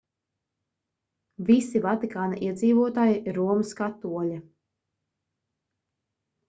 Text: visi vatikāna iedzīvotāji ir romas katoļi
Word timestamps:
visi 1.49 1.81
vatikāna 1.83 2.39
iedzīvotāji 2.47 3.21
ir 3.33 3.39
romas 3.41 3.79
katoļi 3.83 4.43